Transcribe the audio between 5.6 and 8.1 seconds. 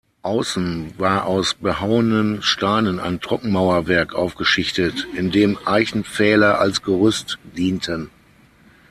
Eichenpfähle als Gerüst dienten.